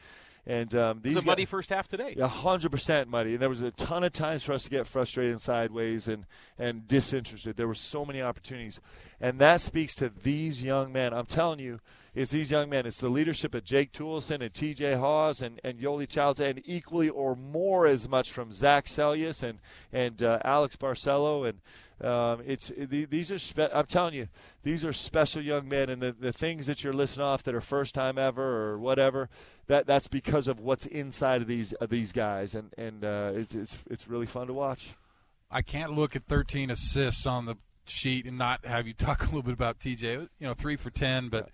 [0.47, 2.15] And um, It these was a guys- muddy first half today.
[2.19, 4.85] a hundred percent muddy, and there was a ton of times for us to get
[4.87, 6.25] frustrated and sideways and
[6.59, 7.57] and disinterested.
[7.57, 8.79] There were so many opportunities,
[9.19, 11.13] and that speaks to these young men.
[11.13, 11.79] I'm telling you,
[12.15, 12.85] it's these young men.
[12.85, 14.95] It's the leadership of Jake Toolson and T.J.
[14.95, 19.59] Haws and and Yoeli Childs, and equally or more as much from Zac Seljaas and
[19.91, 21.59] and uh, Alex Barcelo and.
[22.01, 24.27] Um, it's these are spe- I'm telling you
[24.63, 27.61] these are special young men and the, the things that you're listing off that are
[27.61, 29.29] first time ever or whatever
[29.67, 33.55] that that's because of what's inside of these of these guys and and uh, it's
[33.55, 34.93] it's it's really fun to watch.
[35.49, 39.25] I can't look at 13 assists on the sheet and not have you talk a
[39.25, 40.27] little bit about TJ.
[40.39, 41.49] You know, three for 10, but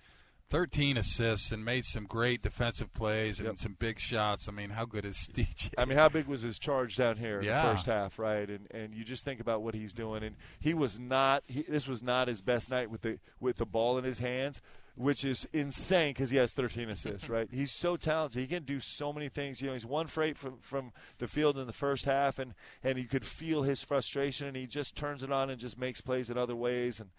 [0.51, 3.57] 13 assists and made some great defensive plays and Yep.
[3.57, 4.49] some big shots.
[4.49, 5.71] I mean, how good is TJ?
[5.77, 7.65] I mean, how big was his charge down here in Yeah.
[7.65, 8.49] the first half, right?
[8.49, 11.43] And and you just think about what he's doing, and he was not.
[11.47, 14.61] He, this was not his best night with the with the ball in his hands,
[14.95, 17.47] which is insane because he has 13 assists, right?
[17.49, 18.41] He's so talented.
[18.41, 19.61] He can do so many things.
[19.61, 22.53] You know, he's one for eight from from the field in the first half, and
[22.83, 26.01] and you could feel his frustration, and he just turns it on and just makes
[26.01, 27.09] plays in other ways, and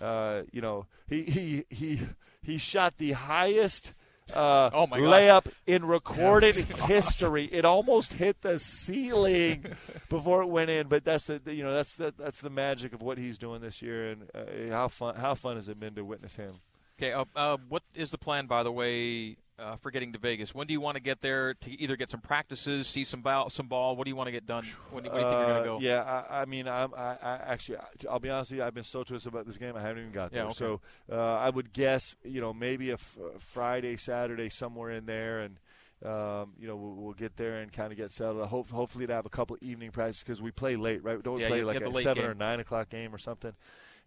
[0.00, 2.00] uh, you know, he he he
[2.42, 3.92] he shot the highest.
[4.32, 7.44] Uh, Oh, my layup in recorded history.
[7.50, 9.64] It almost hit the ceiling
[10.10, 13.00] before it went in, but that's the you know that's the that's the magic of
[13.00, 16.04] what he's doing this year, and uh, how fun how fun has it been to
[16.04, 16.52] witness him?
[16.98, 20.54] Okay, uh, uh, what is the plan, by the way, uh, for getting to Vegas?
[20.54, 23.50] When do you want to get there to either get some practices, see some ball,
[23.50, 23.96] some ball?
[23.96, 24.64] What do you want to get done?
[24.90, 25.80] When do you, when do you think you're going to Uh, go?
[25.80, 28.84] Yeah, I, I mean, I'm, I, I actually, I'll be honest with you, I've been
[28.84, 30.50] so twisted about this game, I haven't even got Yeah, there.
[30.50, 30.54] okay.
[30.54, 35.40] So uh, I would guess, you know, maybe a, f- Friday, Saturday, somewhere in there,
[35.40, 35.56] and
[36.04, 38.40] um, you know, we'll, we'll get there and kind of get settled.
[38.40, 41.20] I hope, hopefully, to have a couple evening practices because we play late, right?
[41.20, 42.30] Don't we Yeah, play like a seven game.
[42.30, 43.52] or nine o'clock game or something?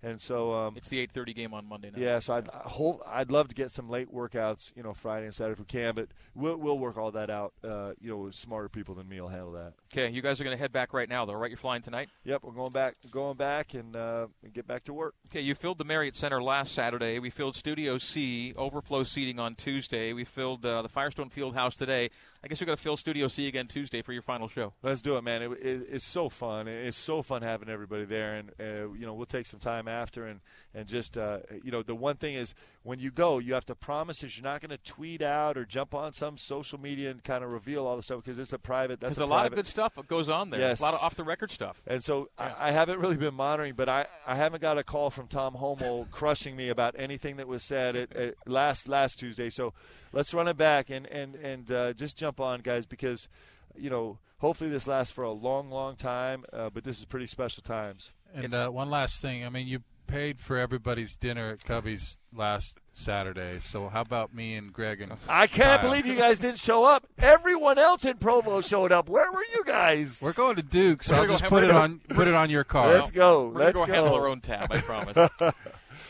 [0.04, 2.02] And so, um, It's the 8:30 game on Monday night.
[2.02, 5.26] yeah, so I'd I hope I'd love to get some late workouts, you know, Friday
[5.28, 7.54] and Saturday if we can, but we'll we'll work all that out.
[7.64, 9.74] Uh, you know, smarter people than me will handle that.
[9.92, 11.52] Okay, you guys are going to head back right now, though, right?
[11.52, 12.10] You're flying tonight.
[12.24, 15.14] Yep, we're going back, going back, and, uh, and get back to work.
[15.30, 17.20] Okay, you filled the Marriott Center last Saturday.
[17.20, 20.14] We filled Studio C, overflow seating on Tuesday.
[20.14, 22.10] We filled uh, the Firestone Field House today.
[22.43, 24.73] I guess we're going to fill Studio C again Tuesday for your final show.
[24.82, 25.43] Let's do it, man.
[25.43, 26.67] It, it, it's so fun.
[26.67, 30.26] It's so fun having everybody there, and uh, you know we'll take some time after,
[30.26, 30.39] and
[30.74, 33.76] and just uh, you know the one thing is when you go, you have to
[33.76, 37.24] promise that you're not going to tweet out or jump on some social media and
[37.24, 38.99] kind of reveal all the stuff because it's a private.
[38.99, 40.59] That's Because a, lot of good stuff goes on there.
[40.59, 40.80] Yes.
[40.80, 41.80] A lot of off the record stuff.
[41.86, 42.55] And so Yeah.
[42.57, 45.53] I, I haven't really been monitoring, but I, I haven't got a call from Tom
[45.53, 49.51] Holmoe crushing me about anything that was said at, at last last Tuesday.
[49.51, 49.74] So
[50.11, 53.27] let's run it back and and and uh, just jump on, guys, because
[53.75, 56.45] you know hopefully this lasts for a long, long time.
[56.53, 58.11] Uh, but this is pretty special times.
[58.34, 59.45] And uh, one last thing.
[59.45, 63.59] I mean, you paid for everybody's dinner at Cubby's last Saturday.
[63.61, 65.89] So how about me and Greg and I can't Kyle?
[65.89, 67.07] believe you guys didn't show up.
[67.17, 69.07] Everyone else in Provo showed up.
[69.09, 70.19] Where were you guys?
[70.21, 71.09] We're going to Duke's.
[71.09, 72.88] We're I'll just put it on put it on your car.
[72.88, 73.47] Let's go.
[73.49, 73.86] We're Let's go.
[73.86, 75.29] go handle our own tab, I promise.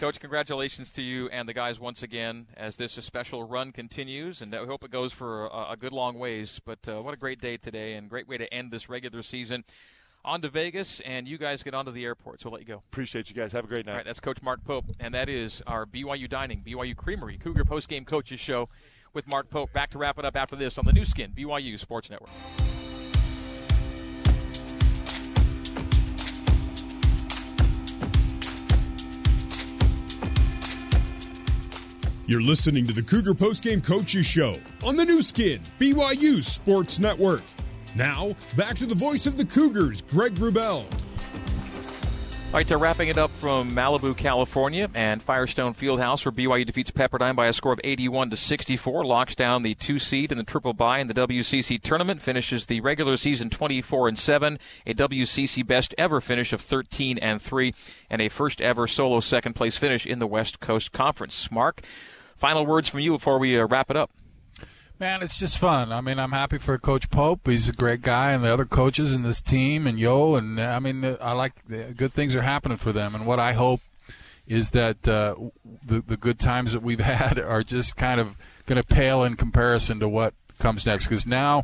[0.02, 4.56] Coach, congratulations to you and the guys once again as this special run continues, and
[4.56, 6.60] I hope it goes for a, a good long ways.
[6.66, 9.64] But uh, what a great day today, and great way to end this regular season.
[10.26, 12.82] On to Vegas, and you guys get onto the airport, so we'll let you go.
[12.92, 13.54] Appreciate you guys.
[13.54, 13.92] Have a great night.
[13.92, 17.66] All right, that's Coach Mark Pope, and that is our BYU Dining, BYU Creamery, Cougar
[17.66, 18.70] Postgame Coaches Show
[19.14, 19.72] with Mark Pope.
[19.72, 22.32] Back to wrap it up after this on the Nu Skin, BYU Sports Network.
[32.32, 34.56] You're listening to the Cougar Postgame Coaches Show
[34.86, 37.42] on the Nu Skin, BYU Sports Network.
[37.94, 40.86] Now, back to the voice of the Cougars, Greg Wrubell.
[40.86, 46.90] All right, so wrapping it up from Malibu, California, and Firestone Fieldhouse, where BYU defeats
[46.90, 50.46] Pepperdine by a score of 81 to 64, locks down the two seed in the
[50.46, 55.68] triple bye in the WCC tournament, finishes the regular season 24 and 7, a WCC
[55.68, 57.74] best ever finish of 13 and 3,
[58.10, 61.52] and a first ever solo second place finish in the West Coast Conference.
[61.52, 61.82] Mark,
[62.42, 64.12] final words from you before we uh, wrap it up.
[65.00, 65.92] Man, it's just fun.
[65.92, 67.48] I mean, I'm happy for Coach Pope.
[67.48, 70.64] He's a great guy, and the other coaches in this team, and Yo, and uh,
[70.64, 73.16] I mean, uh, I like the good things are happening for them.
[73.16, 73.82] And what I hope
[74.46, 75.36] is that uh,
[75.86, 78.36] the the good times that we've had are just kind of
[78.66, 81.06] going to pale in comparison to what comes next.
[81.06, 81.64] Because now,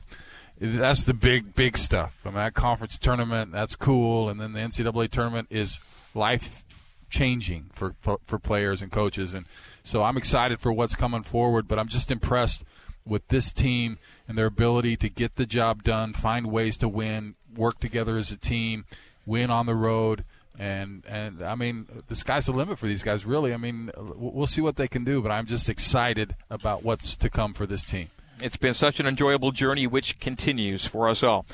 [0.59, 2.15] that's the big big stuff.
[2.23, 5.80] I mean, that conference tournament, that's cool, and then the NCAA tournament is
[6.15, 6.63] life
[7.09, 9.36] changing for for players and coaches.
[9.36, 9.45] And
[9.88, 11.67] so I'm excited for what's coming forward.
[11.67, 12.63] But I'm just impressed
[13.05, 17.35] with this team and their ability to get the job done, find ways to win,
[17.55, 18.85] work together as a team,
[19.25, 20.25] win on the road.
[20.59, 23.25] And and I mean, the sky's the limit for these guys.
[23.25, 25.21] Really, I mean, we'll see what they can do.
[25.21, 28.09] But I'm just excited about what's to come for this team.
[28.41, 31.45] It's been such an enjoyable journey, which continues for us all.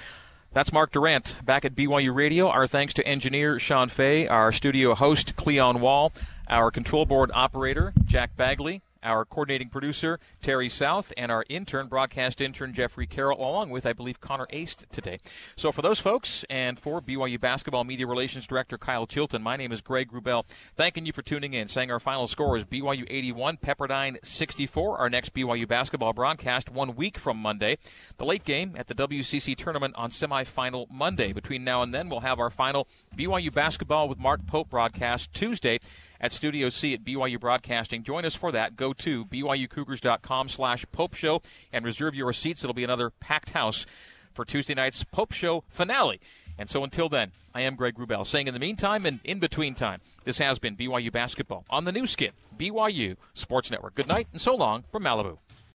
[0.53, 2.47] That's Mark Durrant back at BYU Radio.
[2.47, 6.13] Our thanks to engineer Sean Fay, our studio host Cleon Wall,
[6.47, 12.41] our control board operator Jack Bagley, our coordinating producer Terry South, and our intern, broadcast
[12.41, 15.19] intern Jeffrey Carroll, along with, I believe, Connor Aist today.
[15.55, 19.71] So for those folks, and for BYU basketball media relations director Kyle Chilton, my name
[19.71, 21.67] is Greg Wrubell, Thanking you for tuning in.
[21.67, 24.97] Saying our final score is BYU 81, Pepperdine 64.
[24.97, 27.77] Our next BYU basketball broadcast one week from Monday.
[28.17, 31.33] The late game at the WCC tournament on semifinal Monday.
[31.33, 32.87] Between now and then, we'll have our final
[33.17, 35.79] BYU basketball with Mark Pope broadcast Tuesday
[36.23, 38.01] at Studio C at BYU Broadcasting.
[38.01, 38.77] Join us for that.
[38.77, 41.41] Go to BYUCougars.com slash Pope Show
[41.73, 42.63] and reserve your seats.
[42.63, 43.85] It'll be another packed house
[44.33, 46.21] for Tuesday night's Pope Show finale.
[46.57, 49.75] And so until then, I am Greg Wrubell saying in the meantime and in between
[49.75, 53.95] time, this has been BYU Basketball on the Nu Skin, BYU Sports Network.
[53.95, 55.39] Good night and so long from Malibu.